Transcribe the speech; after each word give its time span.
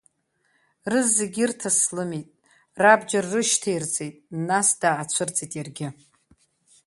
Рызегь 0.91 1.39
ирҭаслымит, 1.43 2.29
рабџьар 2.81 3.25
рышьҭаирҵеит, 3.33 4.15
нас 4.47 4.67
даацәырҵит 4.81 5.51
иаргьы. 5.55 5.87